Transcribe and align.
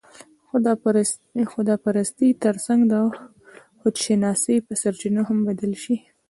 د 0.65 0.67
خدا 1.53 1.75
پرستۍ 1.83 2.29
تر 2.43 2.55
څنګ، 2.65 2.81
د 2.93 2.93
خودشناسۍ 3.79 4.57
په 4.67 4.73
سرچينو 4.81 5.21
هم 5.29 5.37
بدل 5.47 5.73
شي 5.83 5.95